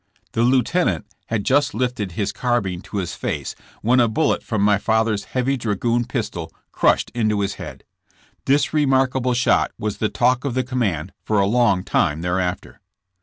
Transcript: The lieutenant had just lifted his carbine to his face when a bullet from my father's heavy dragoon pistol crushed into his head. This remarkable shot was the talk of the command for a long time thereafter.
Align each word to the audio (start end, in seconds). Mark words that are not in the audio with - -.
The 0.31 0.41
lieutenant 0.41 1.05
had 1.27 1.43
just 1.43 1.75
lifted 1.75 2.13
his 2.13 2.31
carbine 2.31 2.81
to 2.85 2.97
his 2.97 3.13
face 3.13 3.53
when 3.83 3.99
a 3.99 4.07
bullet 4.07 4.41
from 4.41 4.63
my 4.63 4.79
father's 4.79 5.25
heavy 5.25 5.57
dragoon 5.57 6.05
pistol 6.05 6.51
crushed 6.71 7.11
into 7.13 7.41
his 7.41 7.53
head. 7.61 7.83
This 8.45 8.73
remarkable 8.73 9.35
shot 9.35 9.71
was 9.77 9.97
the 9.99 10.09
talk 10.09 10.43
of 10.43 10.55
the 10.55 10.63
command 10.63 11.13
for 11.23 11.39
a 11.39 11.45
long 11.45 11.83
time 11.83 12.21
thereafter. 12.21 12.81